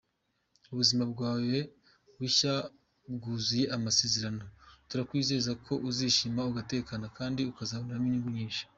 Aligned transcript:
Ubuzima 0.71 1.03
bwawe 1.13 1.57
bushya 2.17 2.53
bwuzuye 3.15 3.65
amasezerano, 3.77 4.43
turakwizeza 4.89 5.51
ko 5.65 5.73
uzishima 5.89 6.41
ugatekana 6.49 7.05
kandi 7.17 7.41
ukazaboneramo 7.51 8.05
inyungu 8.07 8.29
nyinshi. 8.37 8.63